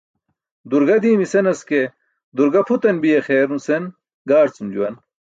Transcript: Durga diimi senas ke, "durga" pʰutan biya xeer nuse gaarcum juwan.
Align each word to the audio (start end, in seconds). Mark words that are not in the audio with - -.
Durga 0.73 0.95
diimi 1.03 1.27
senas 1.33 1.61
ke, 1.69 1.81
"durga" 2.37 2.61
pʰutan 2.67 2.97
biya 3.03 3.19
xeer 3.27 3.47
nuse 3.51 3.77
gaarcum 4.29 4.67
juwan. 4.73 4.95